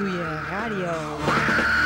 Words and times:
Ratatouille 0.00 0.22
Radio. 0.48 1.79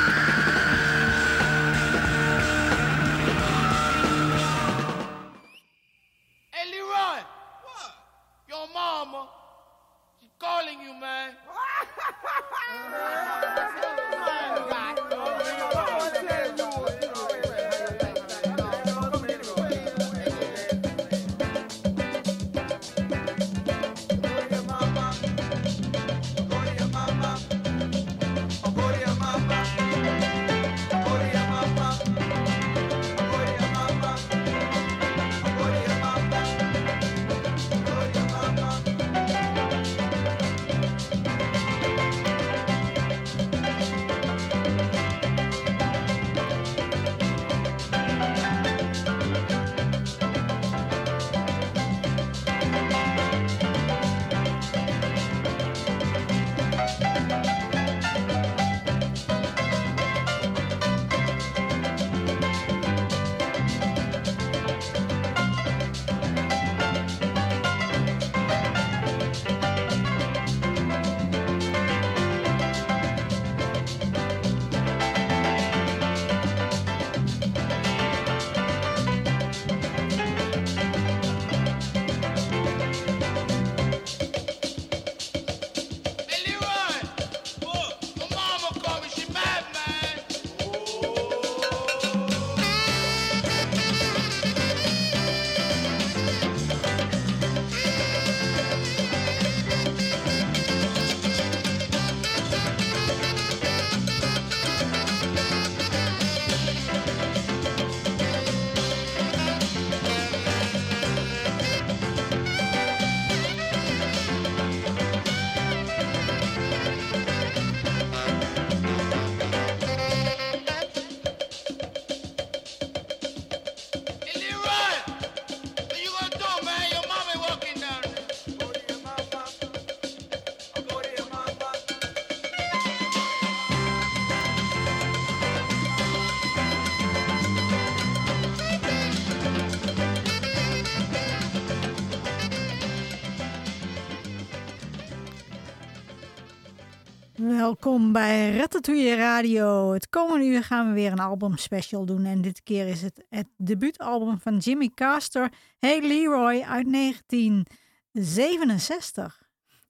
Welkom 147.74 148.12
bij 148.12 148.56
Ratatouille 148.56 149.16
Radio. 149.16 149.92
Het 149.92 150.08
komende 150.08 150.46
uur 150.46 150.64
gaan 150.64 150.88
we 150.88 150.94
weer 150.94 151.12
een 151.12 151.18
albumspecial 151.18 152.06
doen. 152.06 152.24
En 152.24 152.42
dit 152.42 152.62
keer 152.62 152.86
is 152.86 153.02
het 153.02 153.24
het 153.28 153.46
debuutalbum 153.56 154.40
van 154.40 154.56
Jimmy 154.56 154.90
Castor, 154.94 155.48
Hey 155.78 156.06
Leroy, 156.06 156.62
uit 156.62 156.92
1967. 156.92 159.42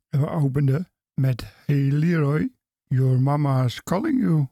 We 0.08 0.28
openden 0.28 0.88
met 1.14 1.44
Hey 1.66 1.90
Leroy, 1.90 2.48
your 2.84 3.20
mama's 3.20 3.82
calling 3.82 4.20
you. 4.20 4.46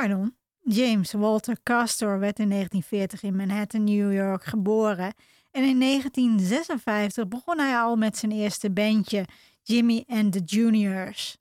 Pardon, 0.00 0.34
James 0.60 1.12
Walter 1.12 1.56
Castor 1.62 2.18
werd 2.18 2.38
in 2.38 2.48
1940 2.48 3.22
in 3.22 3.36
Manhattan, 3.36 3.84
New 3.84 4.12
York 4.12 4.44
geboren. 4.44 5.14
En 5.50 5.64
in 5.64 5.80
1956 5.80 7.28
begon 7.28 7.58
hij 7.58 7.76
al 7.76 7.96
met 7.96 8.16
zijn 8.16 8.32
eerste 8.32 8.70
bandje, 8.70 9.24
Jimmy 9.62 10.04
and 10.06 10.32
the 10.32 10.38
Juniors. 10.38 11.36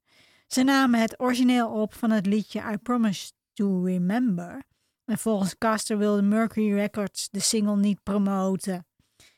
Ze 0.48 0.64
namen 0.64 1.00
het 1.00 1.20
origineel 1.20 1.70
op 1.70 1.94
van 1.94 2.12
het 2.12 2.26
liedje 2.26 2.72
I 2.72 2.78
Promise 2.78 3.32
to 3.54 3.84
Remember. 3.84 4.64
En 5.06 5.18
volgens 5.18 5.58
Castor 5.58 5.98
wilde 5.98 6.22
Mercury 6.22 6.74
Records 6.74 7.30
de 7.30 7.40
single 7.40 7.78
niet 7.78 8.04
promoten. 8.04 8.86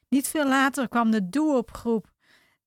Niet 0.09 0.27
veel 0.27 0.47
later 0.47 0.89
kwam 0.89 1.11
de 1.11 1.29
doo-wop 1.29 1.71
groep 1.71 2.11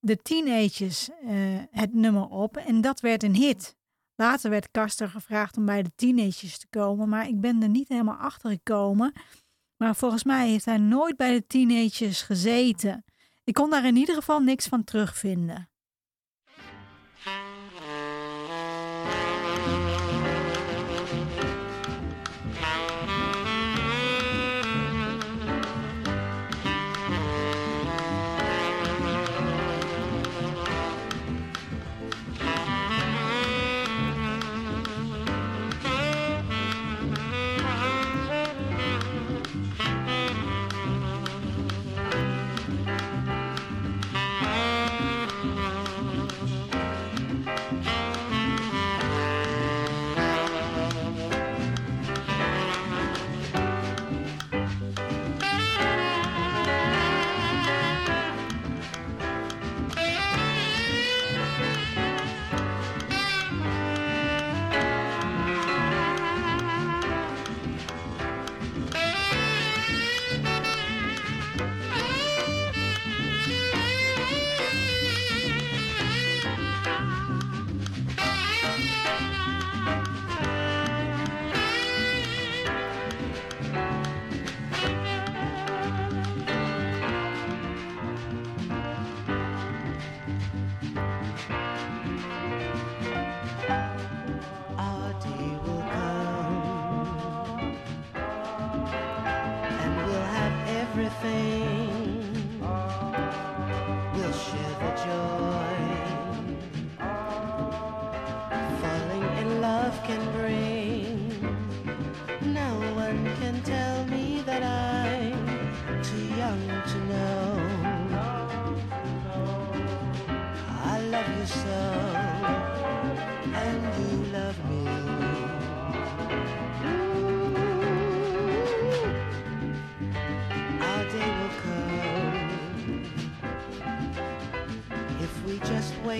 The 0.00 0.16
Teenagers 0.16 1.08
eh, 1.08 1.34
het 1.70 1.94
nummer 1.94 2.26
op 2.26 2.56
en 2.56 2.80
dat 2.80 3.00
werd 3.00 3.22
een 3.22 3.34
hit. 3.34 3.76
Later 4.16 4.50
werd 4.50 4.70
Castor 4.70 5.08
gevraagd 5.08 5.56
om 5.56 5.64
bij 5.64 5.82
de 5.82 5.92
Teenagers 5.96 6.58
te 6.58 6.66
komen, 6.70 7.08
maar 7.08 7.28
ik 7.28 7.40
ben 7.40 7.62
er 7.62 7.68
niet 7.68 7.88
helemaal 7.88 8.16
achter 8.16 8.50
gekomen. 8.50 9.12
Maar 9.76 9.96
volgens 9.96 10.24
mij 10.24 10.48
heeft 10.48 10.64
hij 10.64 10.78
nooit 10.78 11.16
bij 11.16 11.32
de 11.32 11.46
Teenagers 11.46 12.22
gezeten. 12.22 13.04
Ik 13.44 13.54
kon 13.54 13.70
daar 13.70 13.84
in 13.84 13.96
ieder 13.96 14.14
geval 14.14 14.40
niks 14.40 14.66
van 14.66 14.84
terugvinden. 14.84 15.68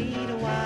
Wait 0.02 0.30
a 0.30 0.36
while. 0.36 0.63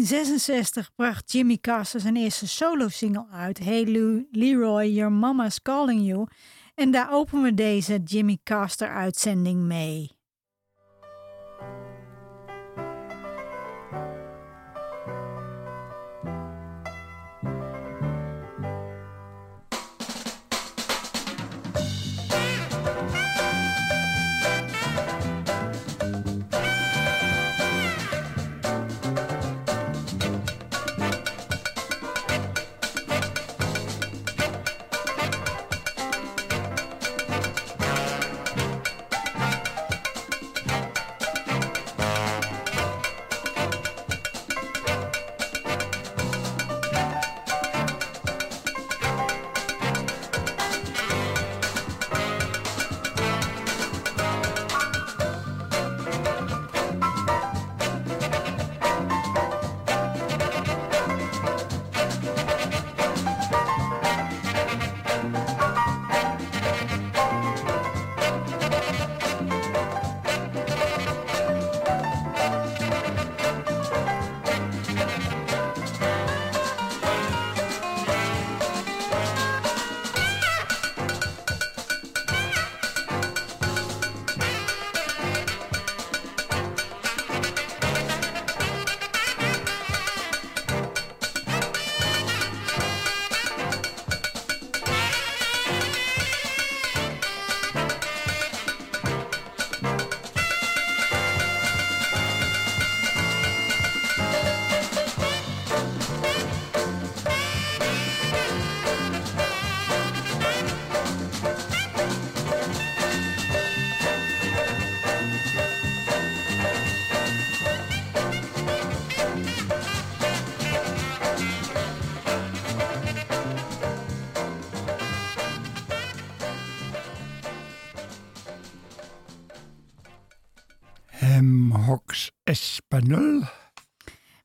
1966 0.00 0.94
bracht 0.94 1.32
Jimmy 1.32 1.58
Castor 1.58 2.00
zijn 2.00 2.16
eerste 2.16 2.48
solo-single 2.48 3.26
uit, 3.30 3.58
Hey 3.58 3.84
Leroy, 4.30 4.86
Your 4.86 5.12
Mama's 5.12 5.62
Calling 5.62 6.06
You. 6.06 6.26
En 6.74 6.90
daar 6.90 7.12
openen 7.12 7.42
we 7.42 7.54
deze 7.54 8.00
Jimmy 8.04 8.38
Castor-uitzending 8.44 9.60
mee. 9.62 10.19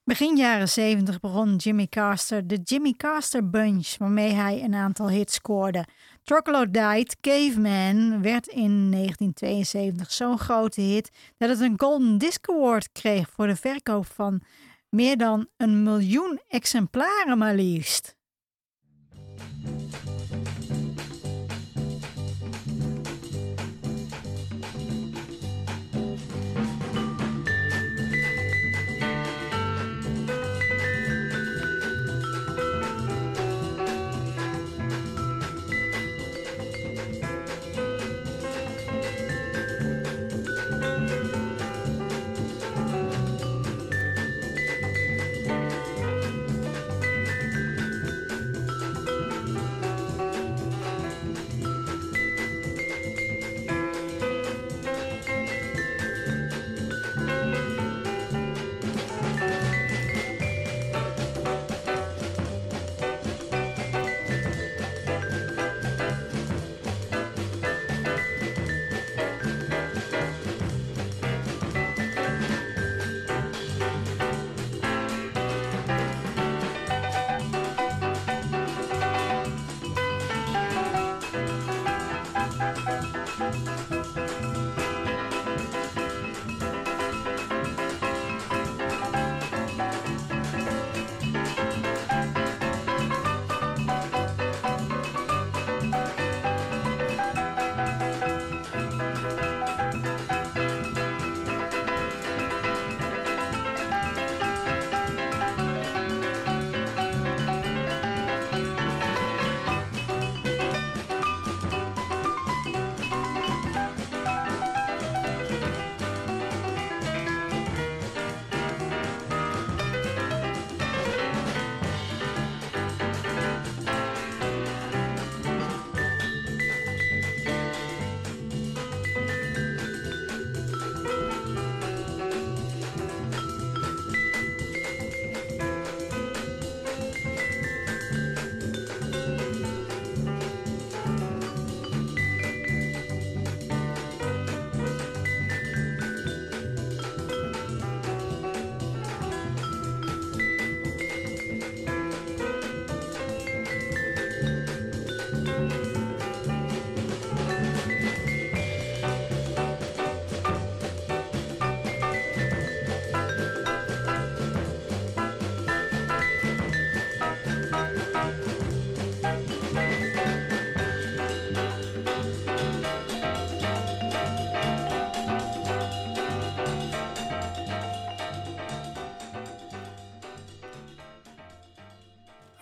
Begin 0.03 0.35
jaren 0.37 0.69
70 0.69 1.19
begon 1.19 1.55
Jimmy 1.55 1.87
Carter 1.87 2.47
de 2.47 2.55
Jimmy 2.63 2.93
Carter 2.97 3.49
Bunch, 3.49 3.97
waarmee 3.97 4.33
hij 4.33 4.63
een 4.63 4.75
aantal 4.75 5.09
hits 5.09 5.33
scoorde. 5.33 5.85
Troglodyte 6.23 7.15
Caveman 7.21 8.21
werd 8.21 8.47
in 8.47 8.91
1972 8.91 10.11
zo'n 10.11 10.39
grote 10.39 10.81
hit 10.81 11.09
dat 11.37 11.49
het 11.49 11.59
een 11.59 11.73
Golden 11.77 12.17
Disc 12.17 12.49
Award 12.49 12.91
kreeg 12.91 13.29
voor 13.29 13.47
de 13.47 13.55
verkoop 13.55 14.05
van 14.05 14.41
meer 14.89 15.17
dan 15.17 15.47
een 15.57 15.83
miljoen 15.83 16.39
exemplaren 16.47 17.37
maar 17.37 17.55
liefst. 17.55 18.15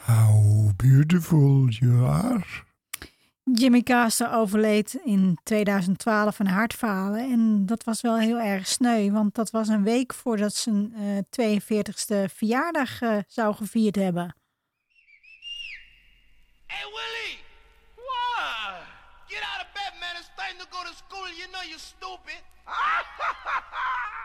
How 0.06 0.74
beautiful 0.76 1.70
you 1.70 2.06
are. 2.06 2.44
Jimmy 3.44 3.82
Carter 3.82 4.34
overleed 4.34 5.02
in 5.04 5.38
2012 5.44 6.40
aan 6.40 6.46
hartfalen. 6.46 7.32
En 7.32 7.66
dat 7.66 7.84
was 7.84 8.02
wel 8.02 8.20
heel 8.20 8.40
erg 8.40 8.68
sneu, 8.68 9.12
want 9.12 9.36
dat 9.36 9.52
was 9.52 9.68
een 9.68 9.84
week 9.84 10.14
voordat 10.14 10.54
zijn 10.54 10.94
eh 10.94 11.58
42ste 11.62 12.34
verjaardag 12.36 13.02
eh, 13.02 13.18
zou 13.28 13.56
gevierd 13.56 13.96
hebben. 13.96 14.36
Hey, 16.66 16.86
Willie! 16.86 17.40
What? 17.96 18.82
Get 19.28 19.42
out 19.42 19.62
of 19.62 19.72
bed, 19.74 19.94
man. 20.00 20.16
It's 20.20 20.30
time 20.36 20.58
to 20.60 20.66
go 20.70 20.84
to 20.84 20.94
school. 20.94 21.28
You 21.38 21.48
know 21.52 21.64
you're 21.64 21.80
stupid. 21.80 22.42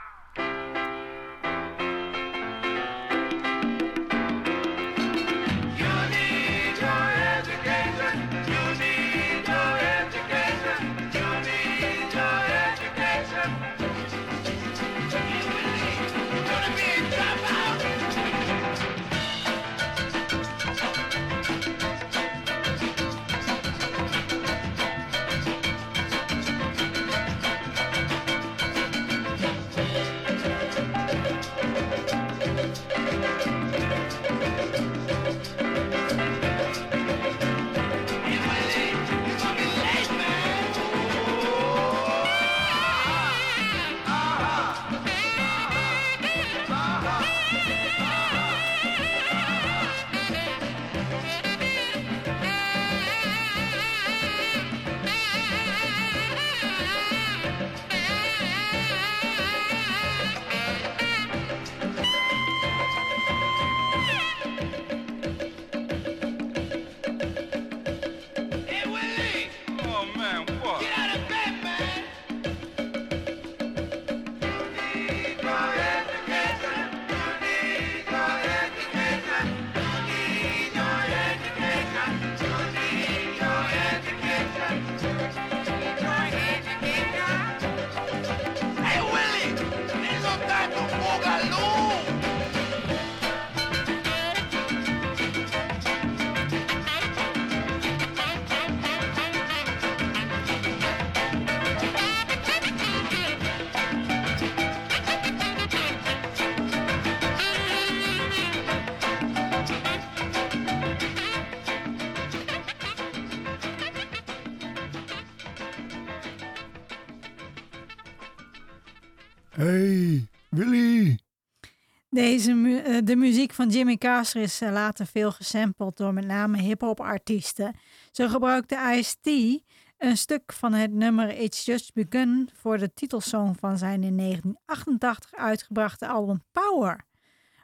Deze 122.18 122.82
eh, 122.84 122.98
de 123.04 123.16
muziek 123.16 123.52
van 123.52 123.68
Jimmy 123.68 123.96
Carter 123.96 124.42
is 124.42 124.60
eh, 124.60 124.72
later 124.72 125.06
veel 125.06 125.32
gesampled 125.32 125.96
door 125.96 126.12
met 126.12 126.26
name 126.26 126.58
hip-hop 126.58 127.00
artiesten. 127.00 127.74
Zo 128.10 128.28
gebruikte 128.28 128.94
Ice-T 128.96 129.60
een 129.98 130.16
stuk 130.16 130.52
van 130.52 130.72
het 130.72 130.92
nummer 130.92 131.36
It's 131.36 131.64
Just 131.64 131.94
Begun 131.94 132.50
voor 132.54 132.78
de 132.78 132.92
titelsong 132.94 133.56
van 133.58 133.78
zijn 133.78 134.02
in 134.02 134.16
1988 134.16 135.34
uitgebrachte 135.34 136.08
album 136.08 136.42
Power. 136.52 137.04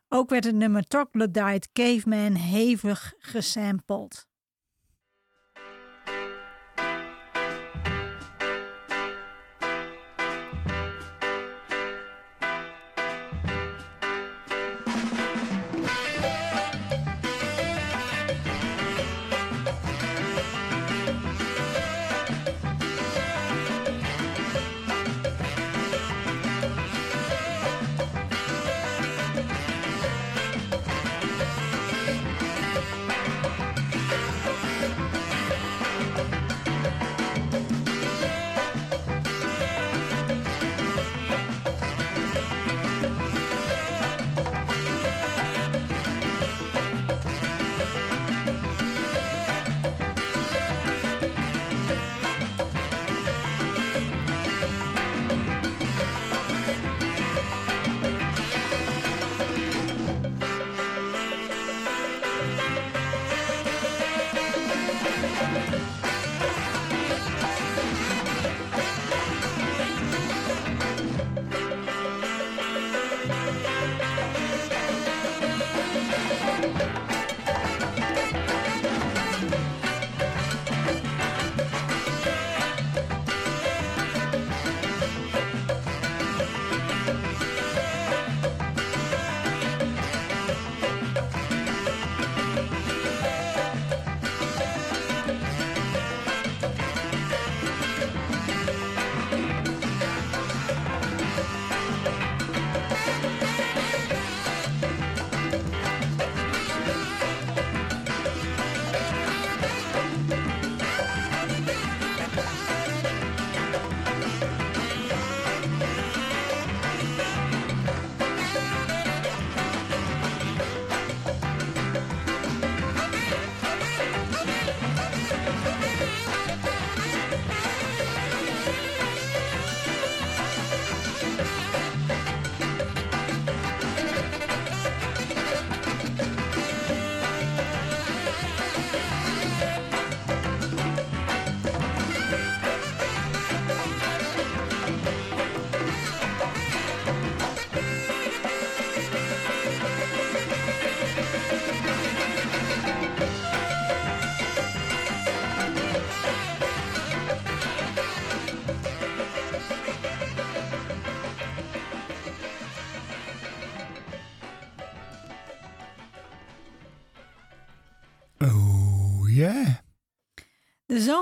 Ook 0.08 0.30
werd 0.30 0.44
het 0.44 0.54
nummer 0.54 0.84
Troglodyte 0.84 1.68
Caveman 1.72 2.34
hevig 2.34 3.14
gesampled. 3.18 4.26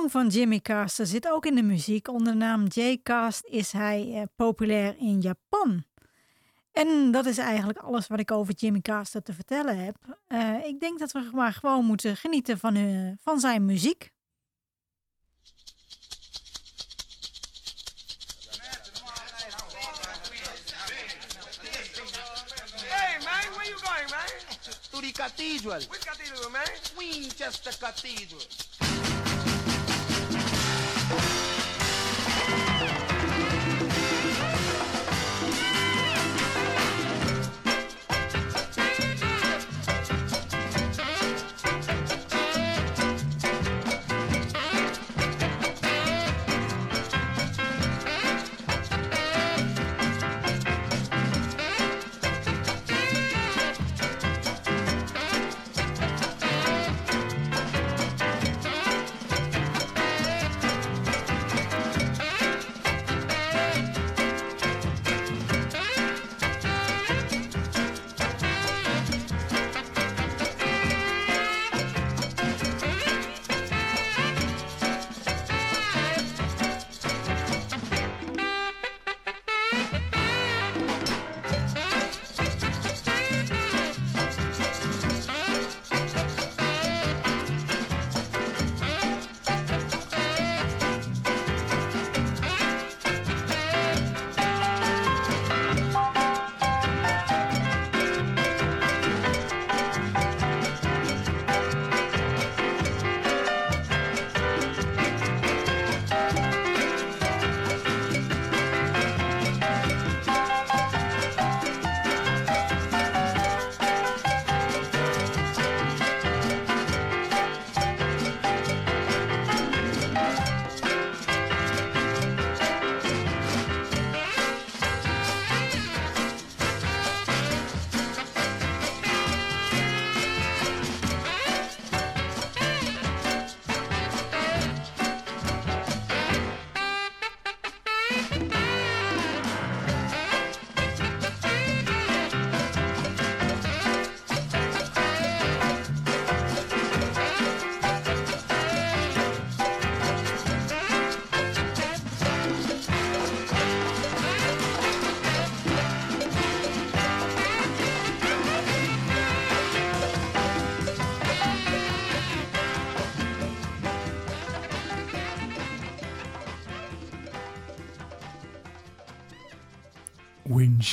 Zoon 0.02 0.10
van 0.10 0.28
Jimmy 0.28 0.60
Carter 0.60 1.06
zit 1.06 1.28
ook 1.28 1.46
in 1.46 1.54
de 1.54 1.62
muziek. 1.62 2.08
Onder 2.08 2.32
de 2.32 2.38
naam 2.38 2.66
Jay 2.66 3.00
Cast 3.02 3.44
is 3.44 3.72
hij 3.72 4.12
eh, 4.14 4.22
populair 4.36 4.96
in 4.98 5.20
Japan. 5.20 5.84
En 6.72 7.10
dat 7.10 7.26
is 7.26 7.38
eigenlijk 7.38 7.78
alles 7.78 8.06
wat 8.06 8.18
ik 8.18 8.30
over 8.30 8.54
Jimmy 8.54 8.80
Carter 8.80 9.22
te 9.22 9.32
vertellen 9.32 9.84
heb. 9.84 9.96
Eh, 10.26 10.64
ik 10.64 10.80
denk 10.80 10.98
dat 10.98 11.12
we 11.12 11.30
maar 11.32 11.52
gewoon 11.52 11.84
moeten 11.84 12.16
genieten 12.16 12.58
van, 12.58 12.76
eh, 12.76 13.12
van 13.20 13.40
zijn 13.40 13.64
muziek. 13.64 14.10
Hey, 22.88 23.18
man, 23.18 23.54
where 23.54 23.68
you 23.68 23.78
going, 23.78 24.10
man? 24.10 24.28
To 24.90 25.00
the 25.00 25.12
cathedral. 25.12 25.80
Which 25.88 26.04
cathedral, 26.04 26.50
man? 26.50 26.70
Winchester 26.96 27.76
Cathedral. 27.78 28.71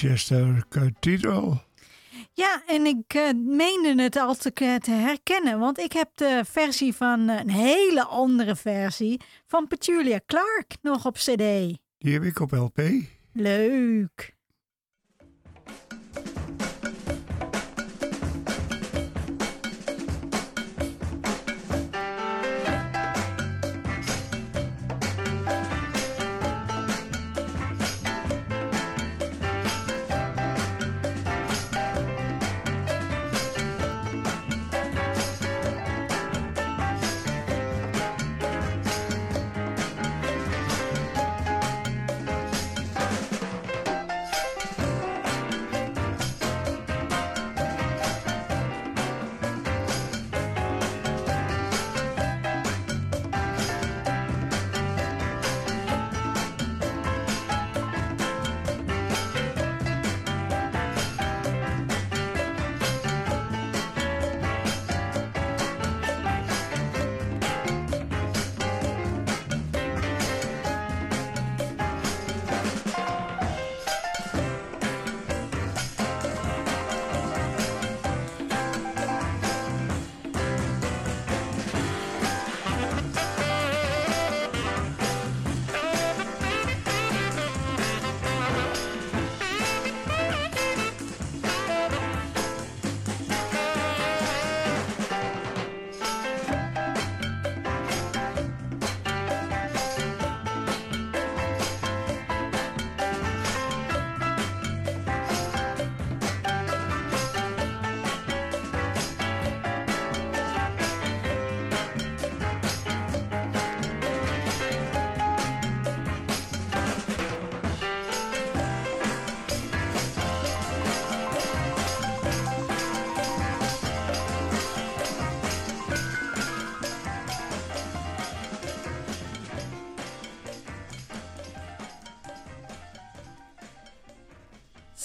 Winchester 0.01 0.63
Cathedral. 0.69 1.61
Ja, 2.33 2.63
en 2.67 2.85
ik 2.85 3.13
eh, 3.13 3.29
meende 3.33 4.03
het 4.03 4.15
al 4.15 4.35
te, 4.35 4.51
eh, 4.53 4.75
te 4.75 4.91
herkennen, 4.91 5.59
want 5.59 5.79
ik 5.79 5.93
heb 5.93 6.09
de 6.15 6.41
versie 6.45 6.93
van 6.93 7.29
eh, 7.29 7.39
een 7.39 7.49
hele 7.49 8.03
andere 8.03 8.55
versie 8.55 9.21
van 9.47 9.67
Petulia 9.67 10.19
Clark 10.25 10.75
nog 10.81 11.05
op 11.05 11.13
CD. 11.13 11.77
Die 11.97 12.13
heb 12.13 12.23
ik 12.23 12.39
op 12.39 12.51
LP. 12.51 12.81
Leuk. 13.33 14.37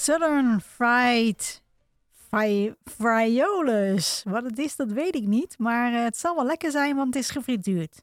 Southern 0.05 0.61
Fried 0.61 1.61
Fri- 2.29 2.75
Frioles. 2.83 4.23
Wat 4.23 4.43
het 4.43 4.59
is, 4.59 4.75
dat 4.75 4.91
weet 4.91 5.15
ik 5.15 5.27
niet. 5.27 5.55
Maar 5.57 5.93
eh, 5.93 6.03
het 6.03 6.17
zal 6.17 6.35
wel 6.35 6.45
lekker 6.45 6.71
zijn, 6.71 6.95
want 6.95 7.13
het 7.13 7.23
is 7.23 7.29
gefrituurd. 7.29 8.01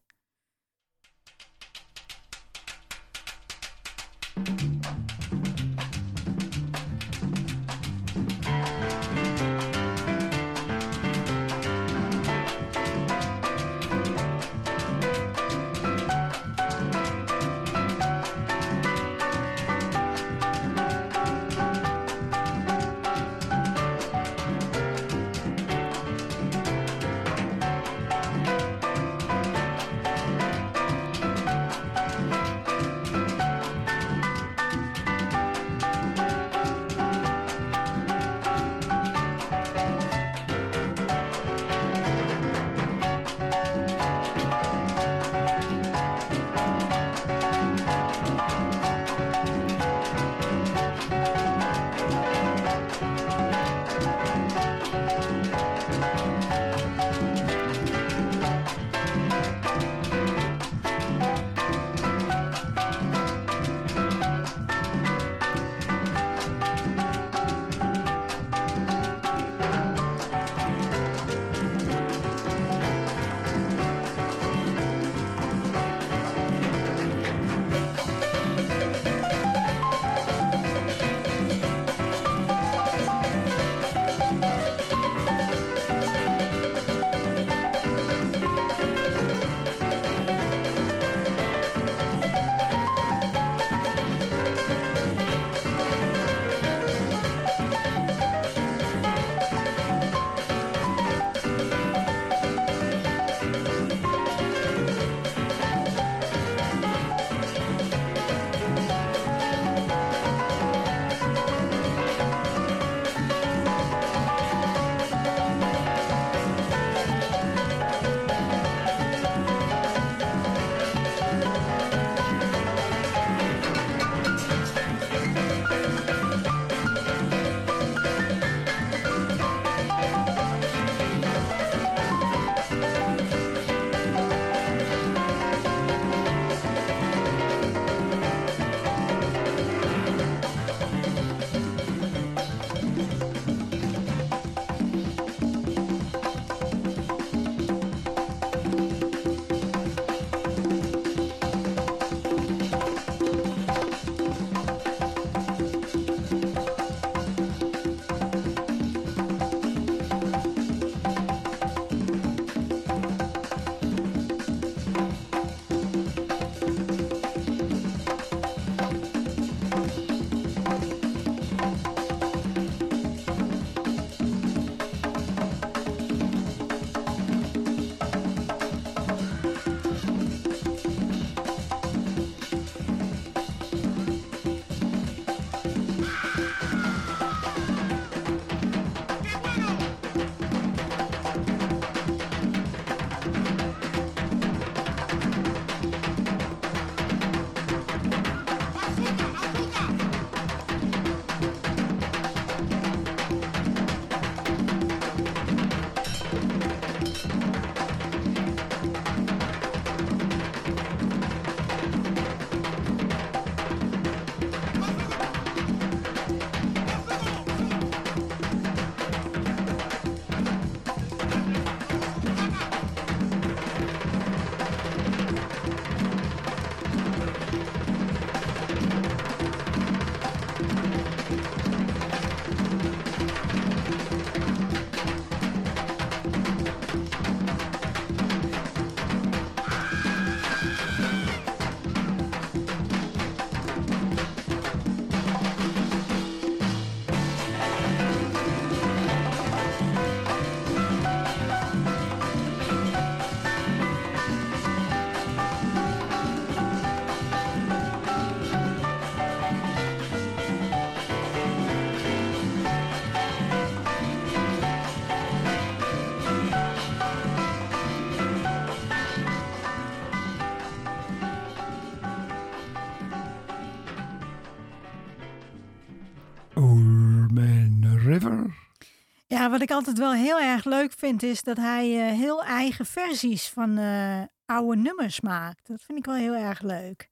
Wat 279.51 279.61
ik 279.61 279.71
altijd 279.71 279.99
wel 279.99 280.13
heel 280.13 280.41
erg 280.41 280.65
leuk 280.65 280.93
vind, 280.93 281.23
is 281.23 281.43
dat 281.43 281.57
hij 281.57 282.09
eh, 282.09 282.19
heel 282.19 282.45
eigen 282.45 282.87
versies 282.87 283.49
van 283.49 283.79
eh, 283.79 284.23
oude 284.47 284.77
nummers 284.77 285.21
maakt. 285.21 285.67
Dat 285.67 285.83
vind 285.83 285.99
ik 285.99 286.05
wel 286.05 286.15
heel 286.15 286.35
erg 286.35 286.61
leuk. 286.61 287.11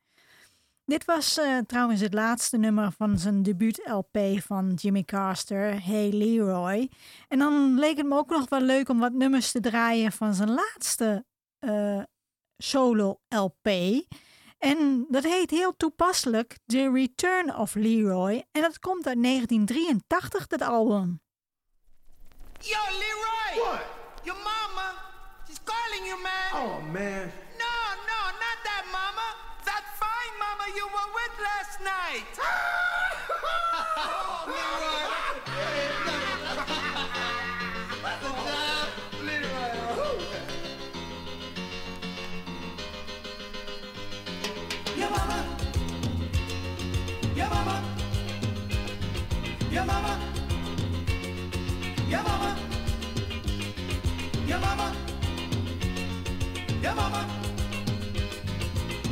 Dit 0.84 1.04
was 1.04 1.38
eh, 1.38 1.58
trouwens 1.58 2.00
het 2.00 2.14
laatste 2.14 2.56
nummer 2.56 2.92
van 2.92 3.18
zijn 3.18 3.42
debuut-LP 3.42 4.18
van 4.46 4.72
Jimmy 4.74 5.02
Carter, 5.02 5.84
Hey 5.84 6.12
Leroy. 6.12 6.90
En 7.28 7.38
dan 7.38 7.78
leek 7.78 7.96
het 7.96 8.06
me 8.06 8.16
ook 8.16 8.30
nog 8.30 8.48
wel 8.48 8.60
leuk 8.60 8.88
om 8.88 8.98
wat 8.98 9.12
nummers 9.12 9.52
te 9.52 9.60
draaien 9.60 10.12
van 10.12 10.34
zijn 10.34 10.50
laatste 10.50 11.24
solo-LP. 12.56 13.68
En 14.58 15.06
dat 15.08 15.24
heet 15.24 15.50
heel 15.50 15.76
toepasselijk 15.76 16.58
The 16.66 16.90
Return 16.90 17.56
of 17.56 17.74
Leroy. 17.74 18.44
En 18.52 18.62
dat 18.62 18.78
komt 18.78 19.06
uit 19.06 19.22
1983, 19.22 20.46
dat 20.46 20.62
album. 20.62 21.20
Yo, 22.62 22.76
Leroy! 22.92 23.52
What? 23.64 23.86
Your 24.24 24.36
mama, 24.36 24.94
she's 25.46 25.58
calling 25.60 26.04
you, 26.04 26.22
man. 26.22 26.50
Oh 26.52 26.80
man. 26.92 27.32
No, 27.56 27.74
no, 28.04 28.20
not 28.36 28.58
that 28.68 28.84
mama. 28.92 29.26
That 29.64 29.84
fine 29.96 30.34
mama 30.36 30.68
you 30.76 30.84
were 30.84 31.10
with 31.16 31.34
last 31.40 31.80
night. 31.80 32.32
Oh, 34.02 34.44
Your 34.46 34.99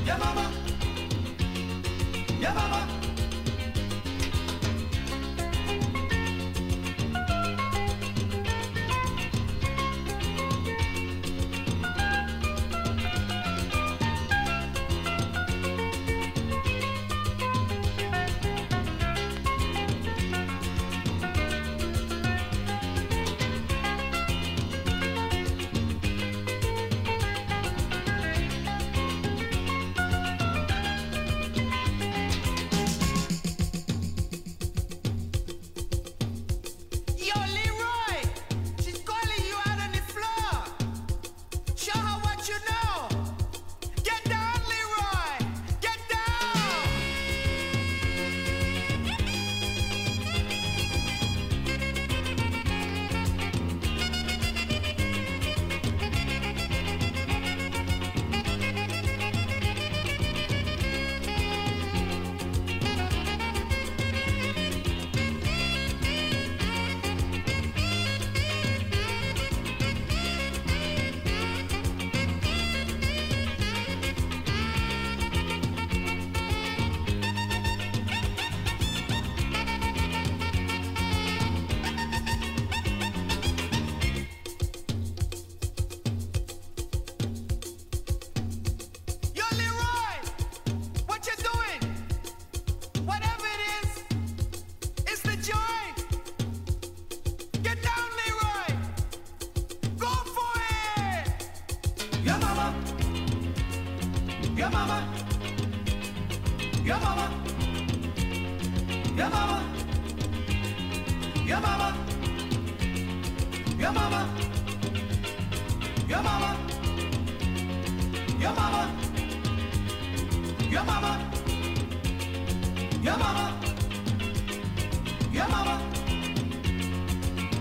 Yeah, 0.08 0.16
mama. 0.16 0.50
Yeah, 2.40 2.54
mama. 2.54 2.97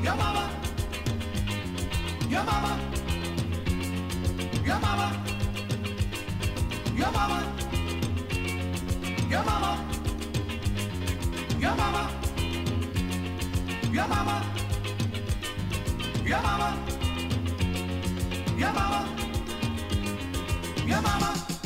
Your 0.08 0.16
mama. 0.16 0.50
Your 2.30 2.44
mama. 2.44 2.80
Your 4.66 4.80
mama. 4.80 5.08
Your 6.96 7.12
mama. 7.12 7.40
Your 9.30 9.44
mama. 9.44 9.72
Your 11.60 11.76
mama. 11.76 12.14
Your 16.26 16.42
mama. 16.42 16.70
Your 18.58 18.72
mama. 18.72 19.08
Mama. 21.02 21.57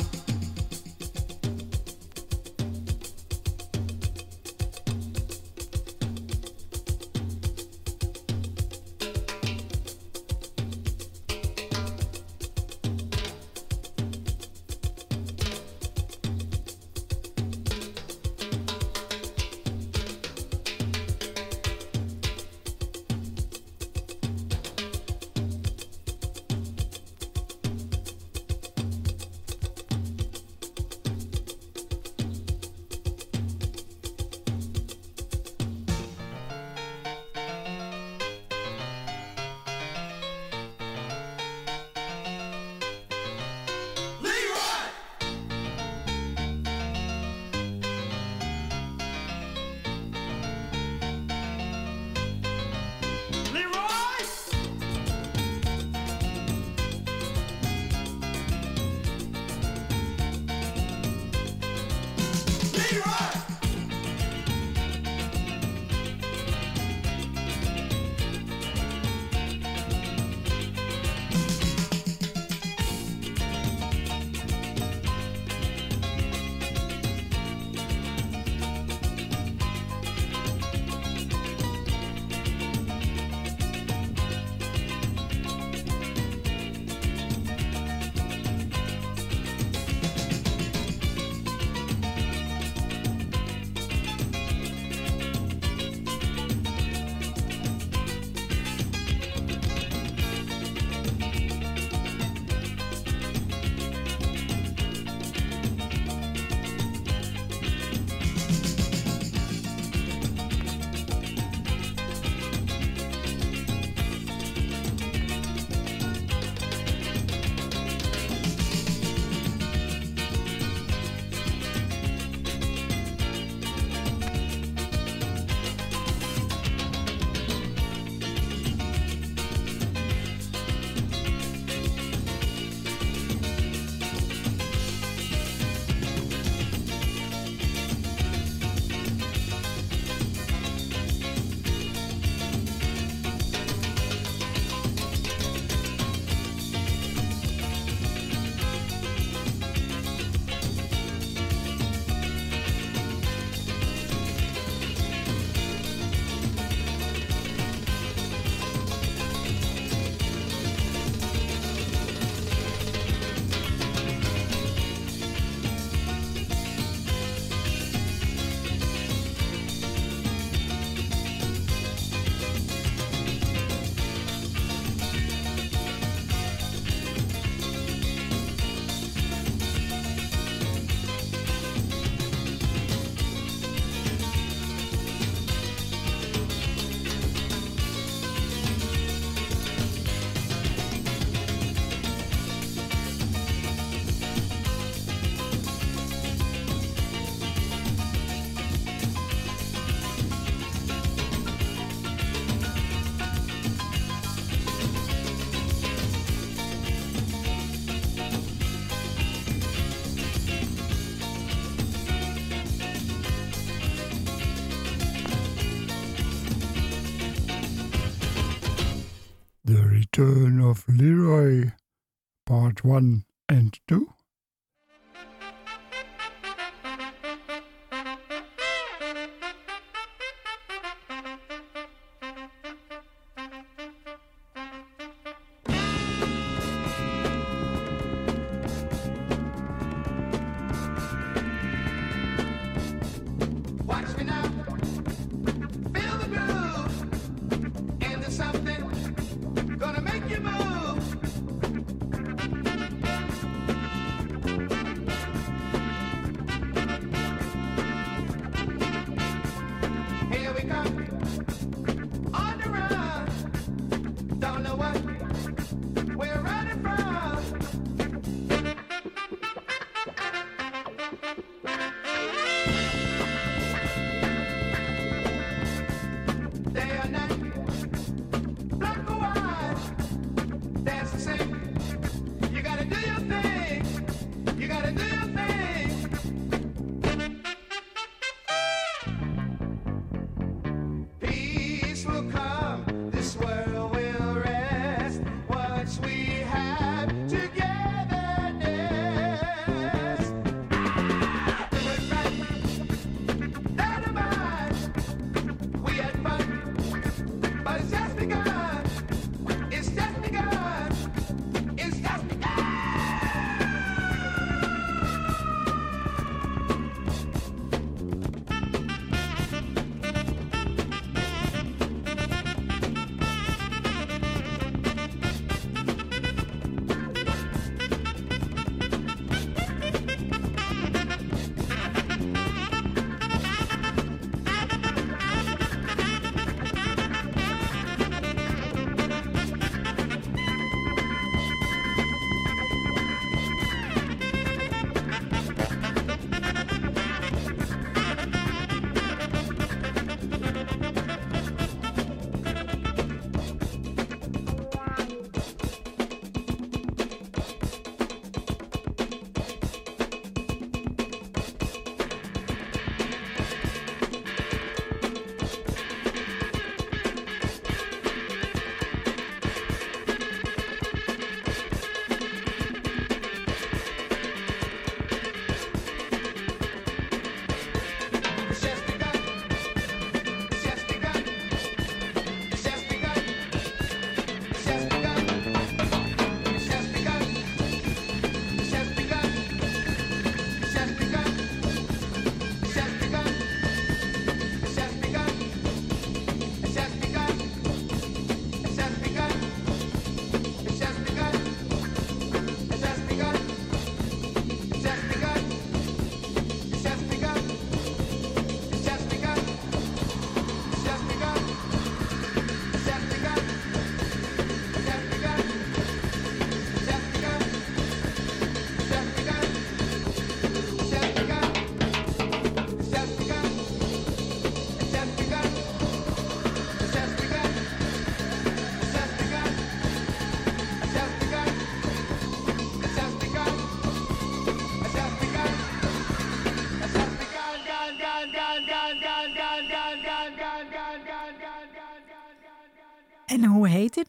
1 222.92 223.24
and 223.48 223.80
2. 223.88 224.11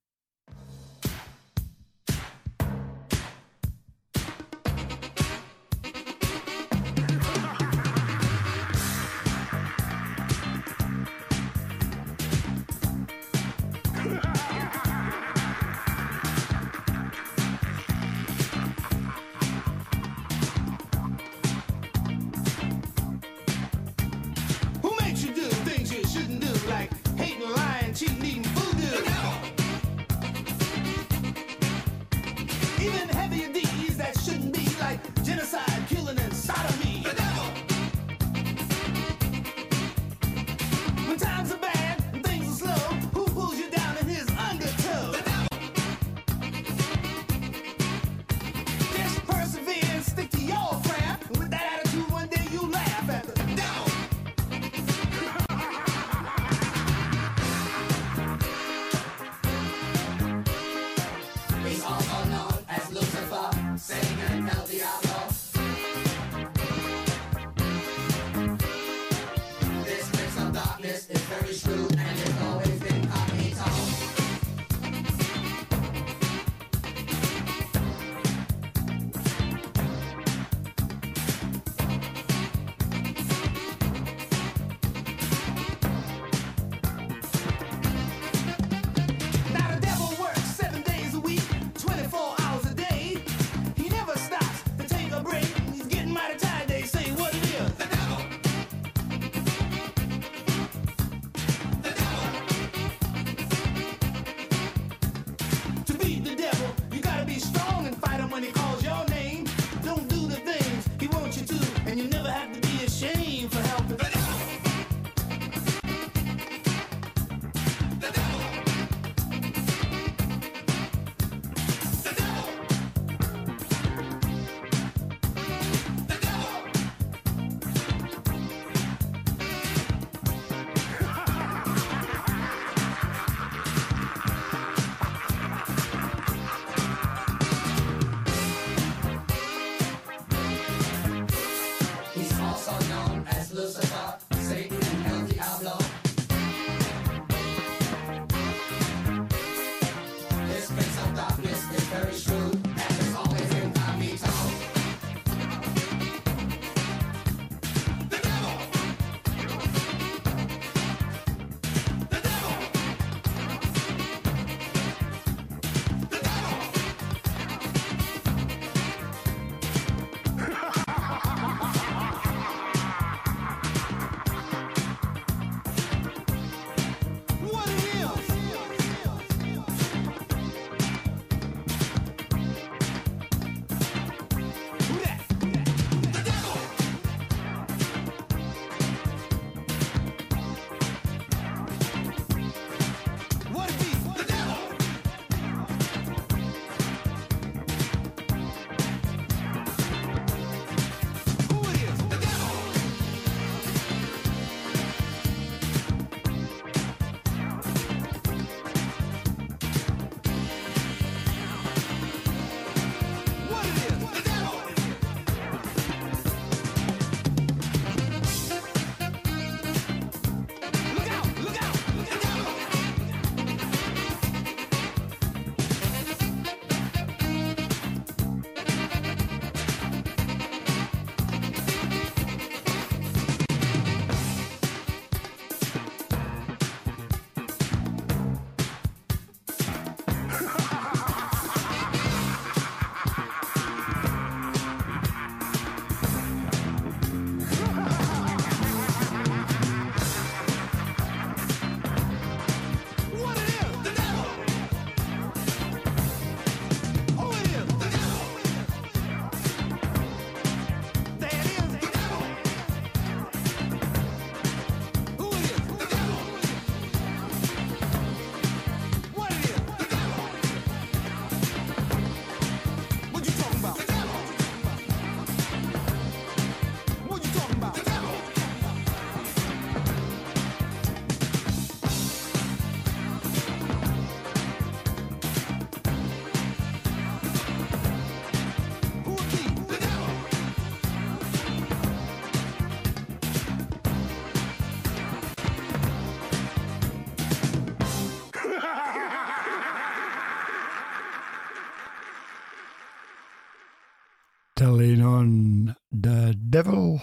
Telling 304.67 305.05
on 305.05 305.75
the 306.01 306.33
Devil. 306.37 307.01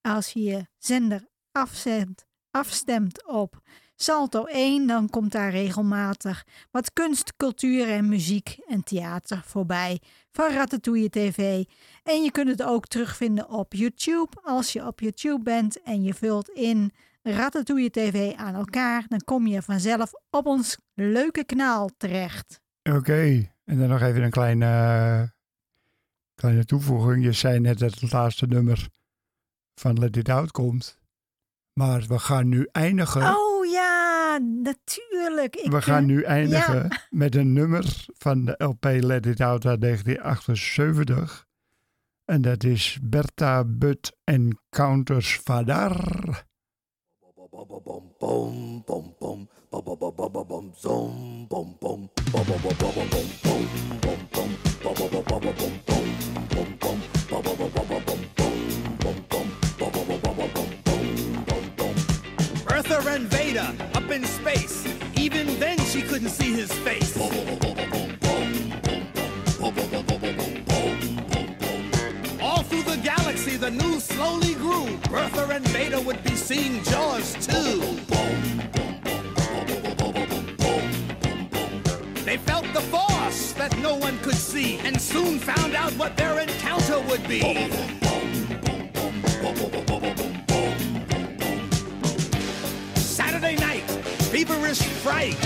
Als 0.00 0.32
je 0.32 0.42
je 0.42 0.66
zender 0.78 1.28
afzendt, 1.52 2.26
afstemt 2.50 3.26
op 3.26 3.60
Salto 3.98 4.44
1, 4.44 4.86
dan 4.86 5.10
komt 5.10 5.32
daar 5.32 5.50
regelmatig 5.50 6.44
wat 6.70 6.92
kunst, 6.92 7.36
cultuur 7.36 7.88
en 7.88 8.08
muziek 8.08 8.58
en 8.66 8.84
theater 8.84 9.42
voorbij 9.44 10.00
van 10.32 10.52
Ratatouille 10.52 11.10
TV. 11.10 11.64
En 12.02 12.22
je 12.22 12.30
kunt 12.30 12.48
het 12.48 12.62
ook 12.62 12.86
terugvinden 12.86 13.48
op 13.48 13.72
YouTube. 13.72 14.28
Als 14.42 14.72
je 14.72 14.86
op 14.86 15.00
YouTube 15.00 15.42
bent 15.42 15.82
en 15.82 16.02
je 16.02 16.14
vult 16.14 16.48
in 16.48 16.92
Ratatouille 17.22 17.90
TV 17.90 18.34
aan 18.36 18.54
elkaar, 18.54 19.04
dan 19.08 19.20
kom 19.24 19.46
je 19.46 19.62
vanzelf 19.62 20.12
op 20.30 20.46
ons 20.46 20.78
leuke 20.94 21.44
kanaal 21.44 21.90
terecht. 21.96 22.60
Oké, 22.82 23.50
en 23.64 23.78
dan 23.78 23.88
nog 23.88 24.00
even 24.00 24.22
een 24.22 24.30
kleine, 24.30 25.32
kleine 26.34 26.64
toevoeging. 26.64 27.24
Je 27.24 27.32
zei 27.32 27.60
net 27.60 27.78
dat 27.78 28.00
het 28.00 28.12
laatste 28.12 28.46
nummer 28.46 28.88
van 29.74 29.98
Let 29.98 30.16
It 30.16 30.28
Out 30.28 30.50
komt. 30.50 30.98
Maar 31.72 32.04
we 32.08 32.18
gaan 32.18 32.48
nu 32.48 32.68
eindigen. 32.72 33.22
Oh 33.22 33.66
ja, 33.70 33.85
natuurlijk. 34.38 35.56
Ik, 35.56 35.70
we 35.70 35.82
gaan 35.82 36.02
eh, 36.02 36.06
nu 36.06 36.22
eindigen 36.22 37.00
met 37.10 37.34
een 37.34 37.52
nummer 37.52 38.06
van 38.18 38.44
de 38.44 38.54
LP 38.58 38.84
Let 38.84 39.26
It 39.26 39.40
Out 39.40 39.66
uit 39.66 39.80
1978. 39.80 41.46
En 42.24 42.42
dat 42.42 42.64
is 42.64 42.98
Bertha 43.02 43.64
Butt 43.64 44.16
Encounters 44.24 45.36
Vadar. 45.36 46.44
Bertha 62.88 63.10
and 63.10 63.26
Vader 63.26 63.74
up 63.94 64.10
in 64.12 64.24
space. 64.24 64.86
Even 65.16 65.58
then, 65.58 65.76
she 65.78 66.02
couldn't 66.02 66.28
see 66.28 66.52
his 66.52 66.70
face. 66.70 67.16
All 72.40 72.62
through 72.62 72.82
the 72.82 73.00
galaxy, 73.02 73.56
the 73.56 73.72
news 73.72 74.04
slowly 74.04 74.54
grew. 74.54 74.96
Bertha 75.10 75.48
and 75.50 75.66
Vader 75.68 76.00
would 76.00 76.22
be 76.22 76.36
seeing 76.36 76.84
Jaws 76.84 77.34
too. 77.44 77.80
They 82.24 82.36
felt 82.36 82.72
the 82.72 82.82
force 82.82 83.52
that 83.54 83.76
no 83.78 83.96
one 83.96 84.16
could 84.20 84.36
see, 84.36 84.78
and 84.78 85.00
soon 85.00 85.40
found 85.40 85.74
out 85.74 85.92
what 85.94 86.16
their 86.16 86.38
encounter 86.38 87.00
would 87.00 87.26
be. 87.26 87.42
Saturday 93.46 93.64
night, 93.64 93.88
feverish 94.32 94.82
fright. 94.82 95.36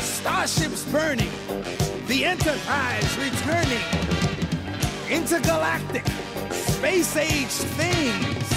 Starships 0.00 0.84
burning, 0.86 1.30
the 2.08 2.24
Enterprise 2.24 3.16
returning. 3.18 3.84
Intergalactic, 5.08 6.04
space 6.50 7.16
age 7.16 7.54
things. 7.78 8.48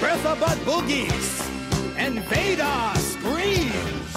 Bertha 0.00 0.34
Butt 0.40 0.56
boogies, 0.64 1.46
and 1.98 2.18
Vadar 2.20 2.96
screams. 2.96 4.12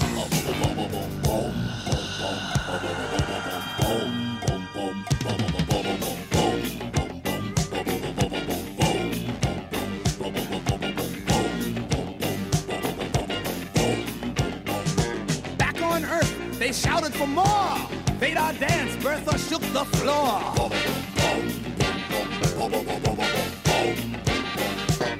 They 16.66 16.72
shouted 16.72 17.14
for 17.14 17.28
more. 17.28 17.76
Vadar 18.18 18.58
danced, 18.58 18.98
Bertha 18.98 19.38
shook 19.38 19.60
the 19.72 19.84
floor. 19.98 20.40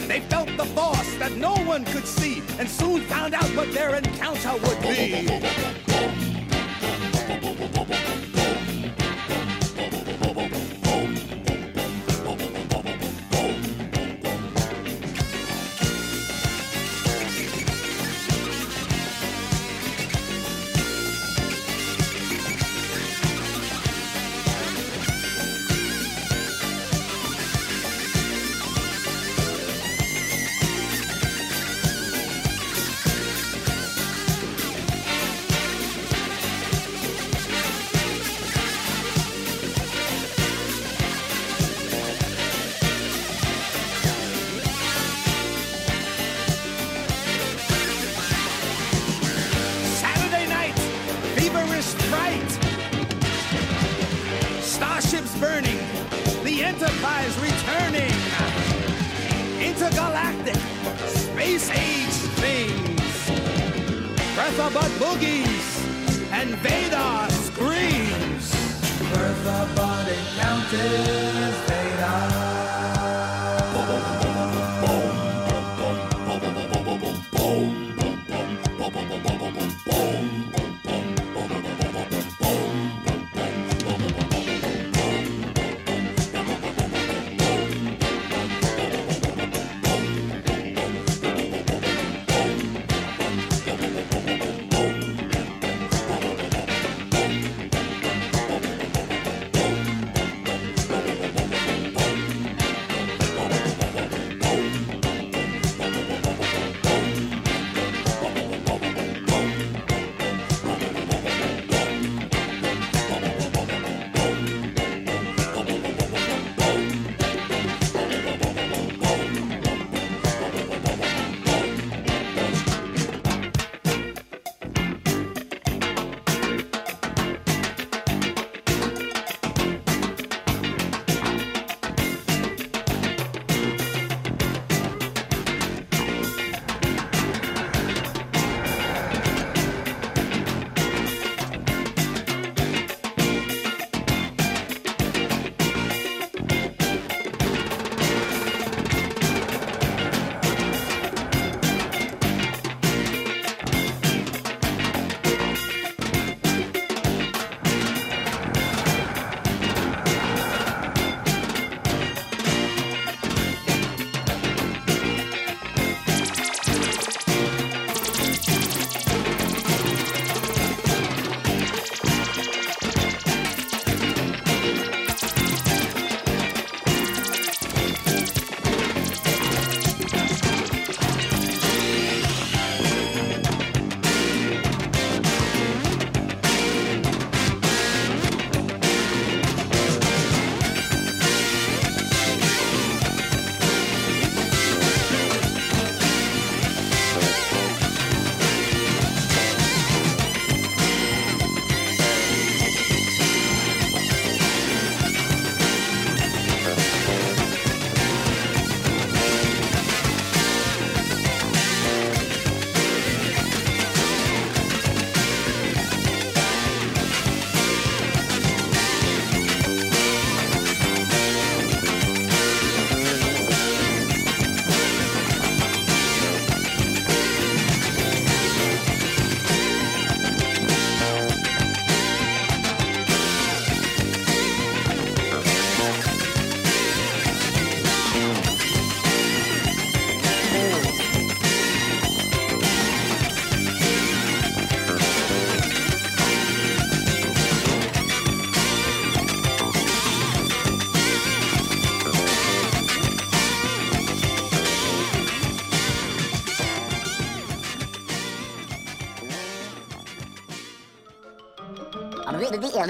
They 0.09 0.21
felt 0.29 0.49
the 0.57 0.65
force 0.75 1.17
that 1.19 1.37
no 1.37 1.55
one 1.55 1.85
could 1.85 2.05
see 2.05 2.43
and 2.59 2.69
soon 2.69 3.03
found 3.03 3.33
out 3.35 3.49
what 3.55 3.73
their 3.73 3.95
encounter 3.95 4.55
would 4.55 4.81
be. 4.83 6.26
Bertha 64.57 64.73
Butt 64.73 64.91
boogies, 64.93 66.31
and 66.33 66.55
Vadar 66.63 67.31
screams. 67.31 68.51
Bertha 69.13 69.69
Butt 69.77 70.09
encounters 70.09 71.66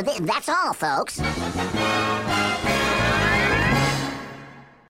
That's 0.02 0.48
all, 0.48 0.72
folks. 0.74 1.20